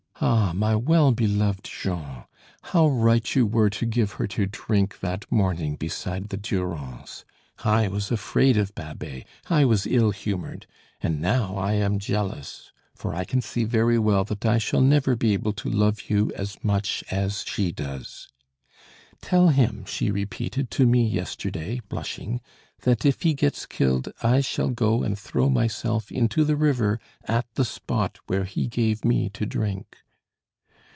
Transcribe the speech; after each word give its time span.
Ah! 0.23 0.53
my 0.53 0.75
well 0.75 1.11
beloved 1.11 1.63
Jean, 1.63 2.25
how 2.61 2.87
right 2.87 3.33
you 3.33 3.47
were 3.47 3.71
to 3.71 3.87
give 3.87 4.11
her 4.13 4.27
to 4.27 4.45
drink 4.45 4.99
that 4.99 5.25
morning 5.31 5.75
beside 5.75 6.29
the 6.29 6.37
Durance. 6.37 7.25
I 7.63 7.87
was 7.87 8.11
afraid 8.11 8.55
of 8.55 8.75
Babet, 8.75 9.25
I 9.49 9.65
was 9.65 9.87
ill 9.87 10.11
humoured, 10.11 10.67
and 11.01 11.21
now 11.21 11.55
I 11.57 11.73
am 11.73 11.97
jealous, 11.97 12.71
for 12.93 13.15
I 13.15 13.23
can 13.23 13.41
see 13.41 13.63
very 13.63 13.97
well 13.97 14.23
that 14.25 14.45
I 14.45 14.59
shall 14.59 14.81
never 14.81 15.15
be 15.15 15.33
able 15.33 15.53
to 15.53 15.67
love 15.71 16.01
you 16.09 16.31
as 16.35 16.63
much 16.63 17.03
as 17.09 17.43
she 17.47 17.71
does, 17.71 18.27
'Tell 19.23 19.47
him,' 19.47 19.85
she 19.85 20.11
repeated 20.11 20.69
to 20.71 20.85
me 20.85 21.03
yesterday, 21.07 21.81
blushing, 21.89 22.41
'that 22.83 23.05
if 23.07 23.23
he 23.23 23.33
gets 23.33 23.65
killed, 23.65 24.13
I 24.21 24.41
shall 24.41 24.69
go 24.69 25.01
and 25.01 25.17
throw 25.17 25.49
myself 25.49 26.11
into 26.11 26.43
the 26.45 26.55
river 26.57 26.99
at 27.25 27.47
the 27.55 27.65
spot 27.65 28.19
where 28.27 28.43
he 28.43 28.67
gave 28.67 29.03
me 29.03 29.27
to 29.29 29.47
drink.' 29.47 29.97